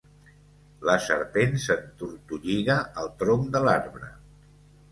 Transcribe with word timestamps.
La 0.89 0.95
serpent 1.07 1.53
s'entortolliga 1.65 2.79
al 3.03 3.13
tronc 3.23 3.47
de 3.59 3.65
l'arbre. 3.69 4.13